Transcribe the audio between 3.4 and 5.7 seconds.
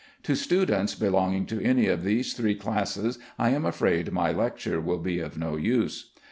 am afraid my lecture will be of no